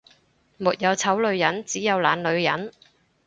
[0.57, 2.71] 沒有醜女人，只有懶女人